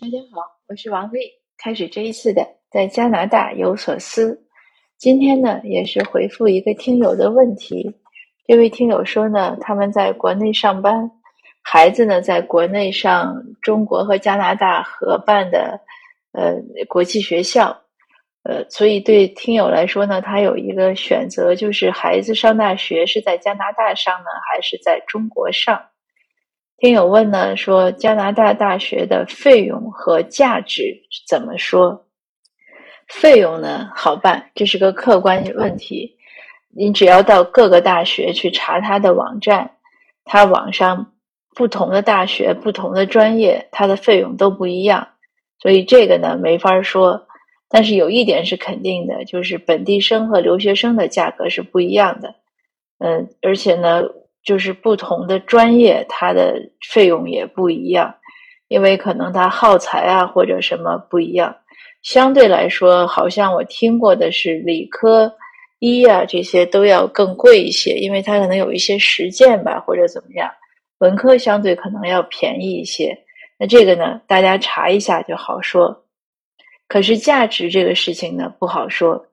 [0.00, 1.20] 大家好，我是王丽。
[1.58, 4.46] 开始这一次的在加拿大有所思。
[4.96, 7.94] 今天呢，也是回复一个听友的问题。
[8.46, 11.08] 这位听友说呢，他们在国内上班，
[11.62, 15.78] 孩子呢在国内上中国和加拿大合办的
[16.32, 16.56] 呃
[16.88, 17.82] 国际学校，
[18.42, 25.80] 呃，所以对听友来说呢，他有一个选择，就是孩子上大学是在加拿大上呢，还是在中国上？
[26.82, 30.82] 听友问呢，说加拿大大学的费用和价值
[31.28, 32.06] 怎么说？
[33.06, 36.16] 费用呢好办，这是个客观问题。
[36.74, 39.76] 你只要到各个大学去查它的网站，
[40.24, 41.12] 它网上
[41.54, 45.06] 不同的大学、不同的专业，它的费用都不一样。
[45.60, 47.28] 所以这个呢没法说。
[47.68, 52.34] 但是有一点是肯定的，就是本地生和留学生的价格是不一样的。
[52.98, 54.02] 嗯，而且呢。
[54.44, 58.14] 就是不同的专业，它的费用也不一样，
[58.68, 61.56] 因为可能它耗材啊或者什么不一样。
[62.02, 65.32] 相对来说，好像我听过的是理科、
[65.78, 70.50] 医啊这些都要更贵一些，因为它可能有一些实践吧或者怎么样。
[70.98, 73.16] 文科相对可能要便宜一些。
[73.58, 76.04] 那这个呢，大家查一下就好说。
[76.88, 79.26] 可是价值这个事情呢不好说。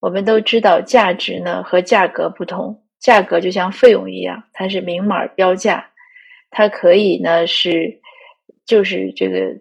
[0.00, 2.83] 我们都知道价值呢和价格不同。
[3.04, 5.90] 价格就像费用一样，它是明码标价，
[6.50, 8.00] 它可以呢是
[8.64, 9.60] 就是这个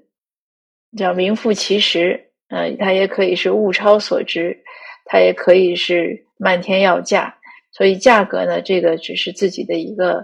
[0.97, 4.63] 叫名副其实，呃，它也可以是物超所值，
[5.03, 7.35] 它也可以是漫天要价。
[7.73, 10.23] 所以价格呢，这个只是自己的一个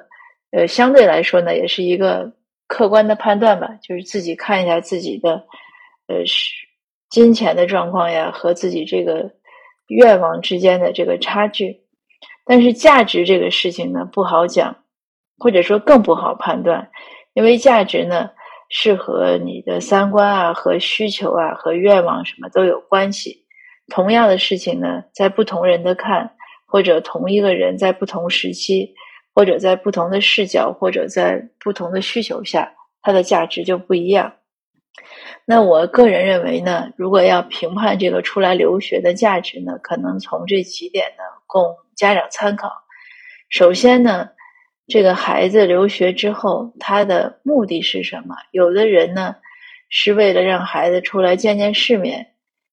[0.52, 2.32] 呃，相对来说呢，也是一个
[2.68, 5.44] 客观的判断吧，就是自己看一下自己的
[6.08, 6.54] 呃是
[7.10, 9.30] 金钱的状况呀和自己这个
[9.88, 11.82] 愿望之间的这个差距。
[12.50, 14.76] 但是价值这个事情呢不好讲，
[15.38, 16.90] 或者说更不好判断，
[17.34, 18.32] 因为价值呢
[18.72, 23.46] 是和你的三观啊、和需求啊、和愿望什么都有关系。
[23.88, 26.32] 同样的事情呢，在不同人的看，
[26.66, 28.96] 或者同一个人在不同时期，
[29.36, 32.74] 或者在不同的视角，或者在不同的需求下，
[33.04, 34.34] 它的价值就不一样。
[35.46, 42.72] 那我个人认为呢，如果要评判这个出来留学的价值呢，可能从这几点呢供家长参考。
[43.50, 44.30] 首先呢，
[44.88, 48.36] 这个孩子留学之后，他的目的是什么？
[48.52, 49.36] 有的人呢
[49.90, 52.28] 是为了让孩子出来见见世面，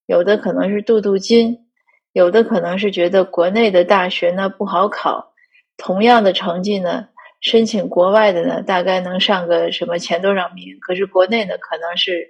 [0.05, 1.67] 有的可能是镀镀金，
[2.13, 5.33] 有的可能是觉得国内的大学呢不好考，
[5.79, 7.09] 同样的成绩呢。
[7.43, 10.79] 申请国外的呢，大概能上个什么前多少名？
[10.81, 12.27] 可是国内呢，可能是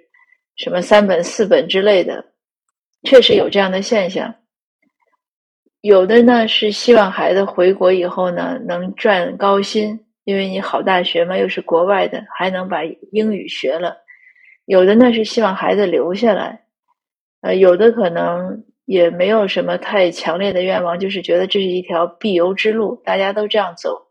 [0.57, 2.23] 什么三本、四本之类的，
[3.03, 4.35] 确实有这样的现象。
[5.81, 13.97] 有的呢是希望孩子回国以后呢能赚高薪，因为你好大学嘛，又是国外的，还能把英语学了。
[14.65, 16.63] 有的呢是希望孩子留下来，
[17.41, 24.07] 呃，有的可能也没有什么太强烈的愿望，就是觉得这是一条必由之路，大家都这样走。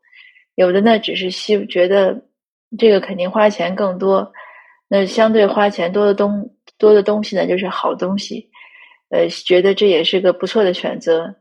[0.55, 2.23] 有的呢，只是希觉得
[2.79, 4.33] 这个肯定花钱更多，
[4.89, 6.49] 那相对花钱多的东
[6.79, 8.49] 多的东西呢，就是好东西，
[9.11, 11.35] 呃，觉得这也是个不错的选择。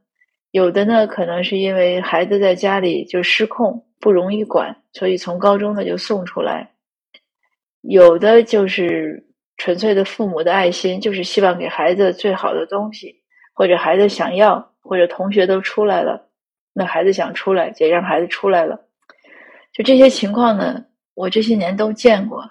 [0.55, 6.71] 有的呢，可能是因为孩子在家里就失控，不容易管，所以从高中呢就送出来。
[7.81, 9.27] 有的就是
[9.57, 13.21] 纯粹的父母的爱心，就是希望给孩子最好的东西，
[13.51, 16.29] 或者孩子想要，或者同学都出来了，
[16.72, 18.79] 那孩子想出来，也让孩子出来了。
[19.73, 20.85] 就这些情况呢，
[21.16, 22.49] 我这些年都见过，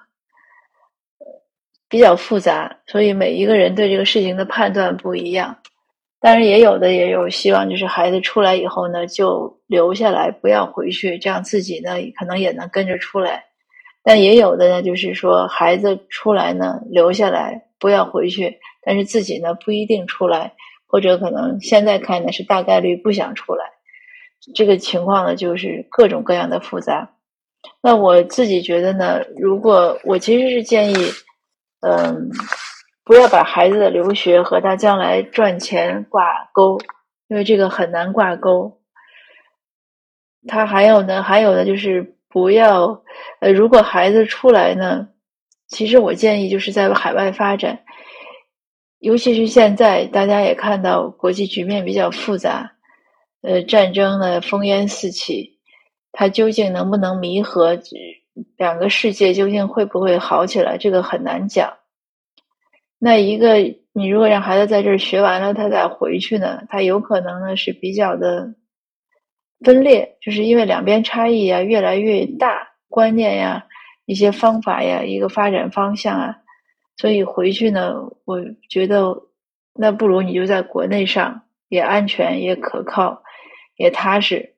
[1.88, 5.56] 比较复杂，所以每一个人对这个事情的判断不一样。
[6.26, 13.44] 但是，也有的也有希望，就是孩子出来以后呢，就留下来，不要回去，这样自己呢可能也能跟着出来。
[14.02, 20.54] 但也有的呢，就是说孩子出来呢，留下来，不要回去，但是自己呢不一定出来，
[20.86, 23.66] 或者可能现在看呢是大概率不想出来。
[24.54, 27.10] 这个情况呢，就是各种各样的复杂。
[27.82, 30.96] 那我自己觉得呢，如果我其实是建议，
[31.80, 32.30] 嗯，
[33.04, 36.78] 不要把孩子的留学和他将来赚钱挂钩，
[37.28, 38.80] 因为这个很难挂钩。
[40.46, 43.02] 他还有呢，还有呢，就是不要，
[43.40, 45.08] 呃，如果孩子出来呢，
[45.68, 47.80] 其实我建议就是在海外发展，
[48.98, 52.72] 尤其是现在大家也看到国际局面比较复杂。
[53.42, 55.58] 呃，战争呢，烽烟四起，
[56.12, 57.78] 它究竟能不能弥合
[58.56, 59.34] 两个世界？
[59.34, 60.78] 究竟会不会好起来？
[60.78, 61.74] 这个很难讲。
[63.04, 63.58] 那一个，
[63.92, 68.54] 你如果让孩子在这儿学完了，他再回去呢，他有可能呢是比较的
[69.60, 73.66] 分裂，就是因为两边差异啊越来越大，观念呀、
[74.06, 76.36] 一些方法呀、一个发展方向啊，
[76.96, 77.92] 所以回去呢，
[78.24, 78.40] 我
[78.70, 79.14] 觉得
[79.74, 83.22] 那不如你就在国内上，也安全，也可靠，
[83.76, 84.54] 也踏实。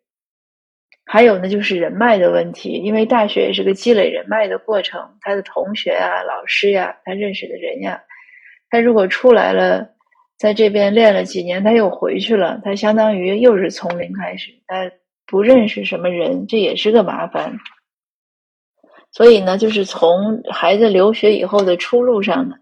[1.05, 8.05] 还有呢，就是人脉的问题，因为大学也是个积累人脉的过程，他的同学啊、老师呀、他认识的人呀，
[8.71, 9.89] 他如果出来了，
[10.37, 14.91] 在这边练了几年，他又回去了，他相当于又是从零开始，他
[15.27, 17.59] 不认识什么人，这也是个麻烦。
[19.13, 22.57] 所以呢，就是从孩子留学以后的出路上呢，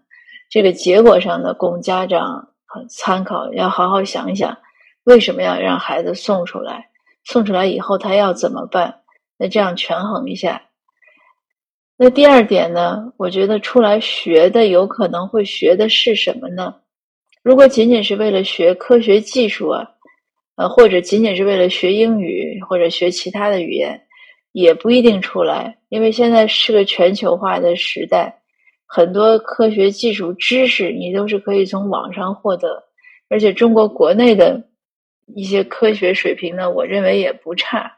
[0.49, 2.49] 这个结果上呢，供家长
[2.89, 4.57] 参考，要好好想一想，
[5.03, 6.89] 为什么要让孩子送出来？
[7.25, 9.01] 送出来以后他要怎么办？
[9.37, 10.61] 那这样权衡一下。
[11.97, 16.75] 那第二点呢，我觉得出来学的有可能会学的是什么呢？
[17.43, 19.87] 如果仅仅是为了学科学技术啊，
[20.55, 24.01] 呃，或者仅仅是为了学英语或者学其他的语言。
[24.51, 28.41] 也不一定出来，因为现在是个全球化的时代，
[28.85, 32.81] 很多科学技术知识你都是可以从网上获得，
[33.27, 34.63] 而且中国国内的
[35.35, 37.97] 一些科学水平呢，我认为也不差。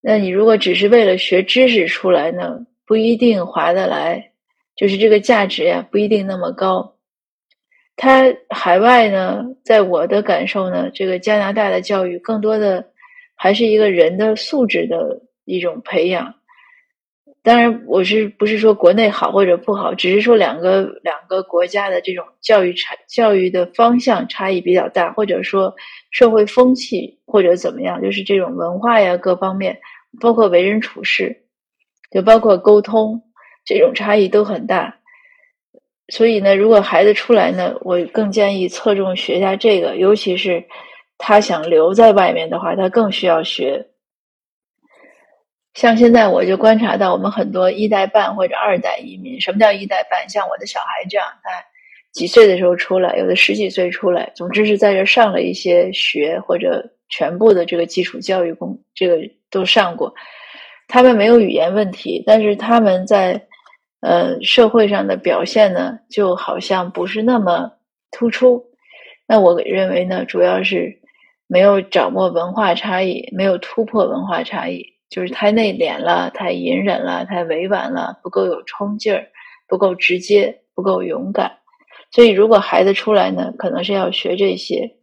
[0.00, 4.32] 那你如果只是为了学知识出来呢，不一定划得来，
[4.74, 6.96] 就是这个价值呀，不一定那么高。
[7.94, 12.84] 他海外呢，在我的感受呢，这个加拿大的教育更多的
[13.36, 15.22] 还是一个人的素质的。
[15.50, 16.34] 一种培养，
[17.42, 25.74] 当然我是不是说国内好或者不好，只是说两个两个国家的这种教育差教育的方向差异比较大，或者说
[26.10, 29.80] 社会风气或者怎么样，就是这种文化呀各方面，
[30.20, 31.44] 包括为人处事，
[32.10, 33.22] 就包括沟通
[33.64, 34.96] 这种差异都很大。
[36.08, 40.64] 所以呢，如果孩子出来呢，我更建议侧重学下这个，尤其是
[41.18, 43.88] 他想留在外面的话，他更需要学。
[45.74, 49.38] 像现在我就观察到，我们很多一代半或者二代移民。
[49.40, 50.28] 什么叫一代半？
[50.28, 51.50] 像我的小孩这样，他
[52.10, 59.18] 几岁的时候出来，有的十几岁出来，总之是在这上了一些学或者全部的这个基础教育工，这个
[59.50, 60.14] 都上过。
[60.88, 63.46] 他们没有语言问题，但是他们在
[64.00, 67.70] 呃社会上的表现呢，就好像不是那么
[68.10, 68.64] 突出。
[69.28, 71.00] 那我认为呢，主要是
[71.46, 74.98] 没有掌握文化差异，没有突破文化差异。
[75.10, 79.28] 就是太内敛了，太隐忍了，太委婉了，不够有冲劲儿，
[79.66, 81.60] 不够直接，不够勇敢。
[82.10, 84.96] 所以，如果孩子出来呢，可能是要学这些。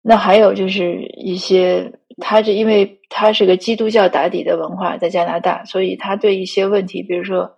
[0.00, 7.54] 那还有就是一些，他是因为他是个基督教打底的文化，在加拿大，所以他对一些问题，比如说，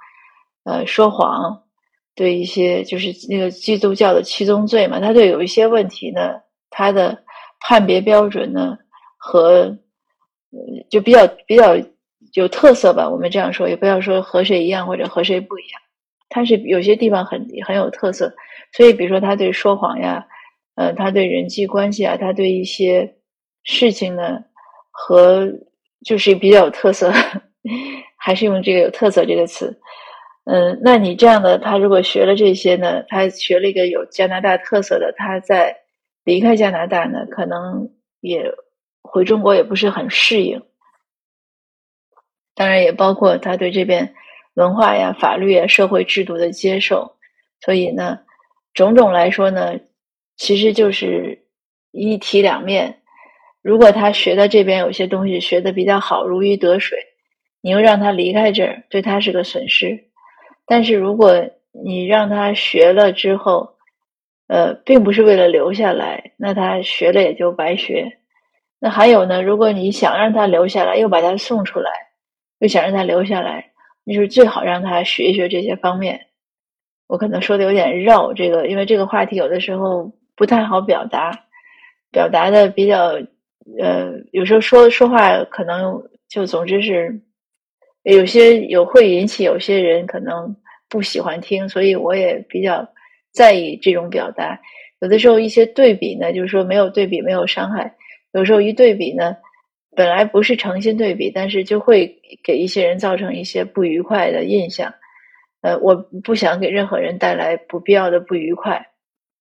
[0.65, 1.63] 呃，说谎，
[2.15, 6.41] 对一些就是那个基督教的七宗罪嘛，他对有一些问题呢，
[6.71, 7.25] 他的
[7.61, 8.79] 判别标准呢
[9.17, 9.79] 和。
[10.89, 11.77] 就比较比较
[12.33, 15.83] 有特色吧，我们这样说，也不要说和谁一样或者和谁不一样，
[16.31, 18.33] 他是有些地方很很有特色，
[18.73, 20.27] 所以比如说他对说谎呀，
[20.75, 23.18] 呃，他对人际关系啊，他对一些
[23.69, 24.43] 事情呢，
[24.91, 25.47] 和
[26.03, 27.13] 就是比较有特色，
[28.17, 29.79] 还是用这个有特色这个词，
[30.47, 35.77] 嗯，那你这样的他如果学了这些呢，他学了一个有加拿大特色的，他在
[36.25, 38.55] 离开加拿大呢，可能也。
[39.11, 40.61] 回中国也不是很适应，
[42.55, 44.15] 当然也包括他对这边
[44.53, 47.17] 文化呀、法律呀、社会制度的接受，
[47.61, 48.19] 所以呢，
[48.75, 49.79] 种种来说呢，
[50.37, 51.47] 其实就是
[51.91, 53.01] 一体两面。
[53.63, 56.99] 如果他学的这边有些东西学的比较好，如鱼得水，
[57.61, 60.05] 你又让他离开这儿，对他是个损失。
[60.67, 63.75] 但是如果你让他学了之后，
[64.47, 68.19] 呃，并不是为了留下来，那他学了也就白学。
[68.81, 69.43] 那还有呢？
[69.43, 71.91] 如果你想让他留下来，又把他送出来，
[72.61, 73.73] 又想让他留下来，
[74.05, 76.27] 那就是最好让他学一学这些方面。
[77.09, 81.47] 我可能说的有点绕，这个因为这个话题有的时候不太好表达，
[82.13, 83.19] 表达的比较
[83.81, 87.21] 呃，有时候说说话可能就总之是
[88.03, 90.57] 有些有会引起有些人可能
[90.89, 92.89] 不喜欢听，所以我也比较
[93.33, 94.59] 在意这种表达。
[95.01, 97.95] 有的时候一些对比呢，就是说没有对比没有伤害。
[98.33, 99.37] 有时候一对比呢，
[99.95, 104.93] 本来不是诚心对比，但是就会给一些人造成一些不愉快的印象。
[105.61, 105.95] 呃，我
[106.25, 108.87] 不想给任何人带来不必要的不愉快。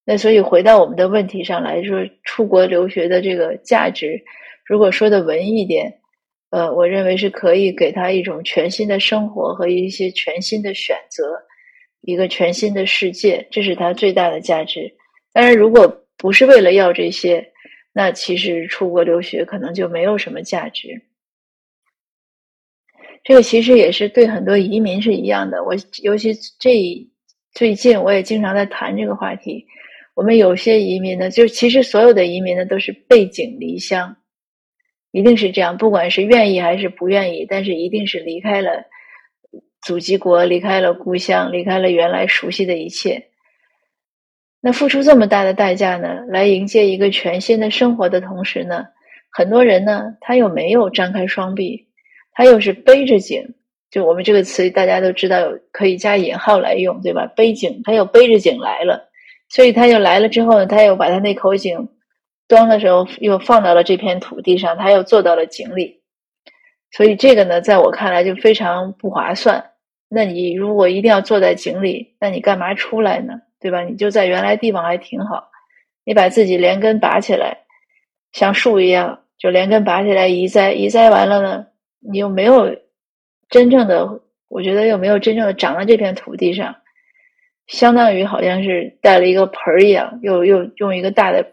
[0.08, 4.24] 那所以回到我们的问题上来说，出国留学的这个价值，
[4.66, 6.00] 如果说的文艺一点，
[6.50, 11.38] 呃，我认为是可以给他一种全新的生活和一些全新的选择，
[12.00, 14.96] 一个全新的世界，这是他最大的价值。
[15.34, 17.52] 当然，如果不是为了要这些。
[17.94, 21.02] 那其实出国留学可能就没有什么价值。
[23.24, 25.64] 这个其实也是对很多移民是一样的。
[25.64, 25.74] 我
[26.04, 27.10] 尤其这
[27.56, 29.66] 最近我也经常在谈这个话题。
[30.18, 34.18] 我们有些移民呢，就其实所有的移民呢都是背井离乡，
[35.12, 38.86] 一定是这样，不管是愿意还是不愿意，但是一定是离开了
[39.84, 43.28] 祖籍国，离开了故乡，离开了原来熟悉的一切。
[44.60, 48.88] 那付出这么大的代价呢，来迎接一个全新的生活的同时呢，
[49.30, 51.90] 很多人呢，他又没有张开双臂，
[52.34, 53.54] 他又是背着井，
[53.92, 57.28] 就我们这个词大家都知道，可以加引号来用，对吧？
[57.36, 59.12] 背井，他又背着井来了，
[59.50, 61.90] 所以他又来了之后呢，他又把他那口井
[62.48, 66.02] 装的时候又放到了这片土地上，他又坐到了井里，
[66.92, 69.72] 所以这个呢，在我看来就非常不划算。
[70.10, 73.42] 那你如果一定要坐在井里，那你干嘛出来呢？
[73.60, 73.82] 对吧？
[73.84, 75.50] 你就在原来地方还挺好，
[76.06, 77.58] 你把自己连根拔起来，
[78.32, 81.66] 像树一样，就连根拔起来移栽，移栽完了呢，
[82.00, 82.78] 你又没有
[83.50, 86.76] 真正的，我觉得又没有真正的长在这片土地上，
[87.68, 91.46] 相当于好像是带了一个盆儿一样，又又用一个大的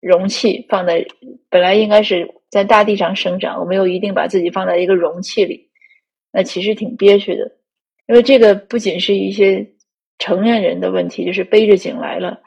[0.00, 1.06] 容器放在
[1.48, 5.68] 本来应该是在大地上生长，我们又一定把自己放在一个容器里，
[6.32, 7.50] 那其实挺憋屈的，
[8.08, 9.66] 因为这个不仅是一些。
[10.22, 12.38] 成年人的问题就是背着井来了，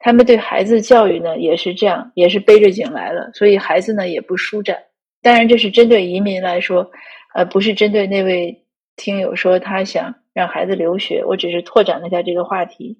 [0.00, 4.76] 他们对孩子教育呢也是这样，也是背着井来了，所以孩子呢也不舒展。
[5.22, 6.90] 当然，这是针对移民来说，
[7.34, 8.54] 呃，不是针对那位
[8.96, 12.98] 听友说他想让孩子留学，我只是拓展了一下这个话题。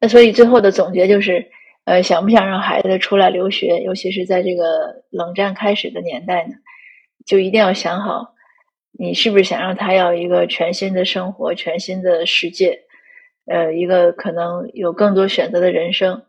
[0.00, 1.50] 那所以最后的总结就是，
[1.84, 6.54] 呃，想不想让孩子出来留学，尤其是在这个冷战开始的年代呢，
[7.24, 8.34] 就一定要想好，
[8.98, 12.80] 你是不是想让他要一个全新的生活，全新的世界。
[13.44, 16.22] 呃，一个可能有更多选择的人生，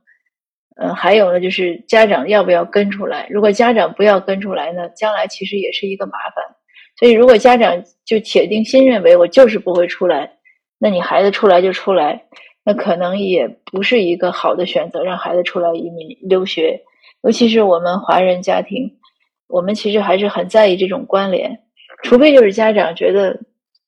[0.76, 3.28] 呃，还有呢，就是家长要不要跟出来？
[3.30, 6.56] 如果家长不要跟出来呢，将来其实也是一个麻烦。
[7.04, 10.38] 所以，如果家长就铁定心认为我就是不会出来，
[10.80, 12.24] 那你孩子出来就出来，
[12.64, 16.80] 那可能也不是一个好的选择，让孩子出来移民留学。
[17.22, 18.90] 尤其是我们华人家庭，
[19.48, 21.60] 我们其实还是很在意这种关联，
[22.04, 23.38] 除非就是家长觉得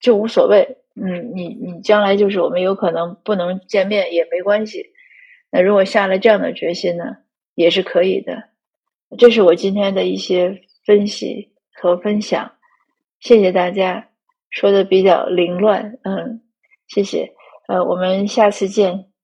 [0.01, 0.75] 就无所谓。
[1.01, 4.87] 嗯，你你将来就是我们有可能不能见面也没关系。
[5.49, 7.05] 那如果下了这样的决心呢，
[7.53, 8.43] 也是可以的。
[9.17, 12.51] 这是我今天的一些分析和分享，
[13.19, 14.09] 谢谢大家。
[14.49, 16.41] 说的比较凌乱，嗯，
[16.87, 17.33] 谢谢。
[17.67, 19.14] 呃，我们下次见。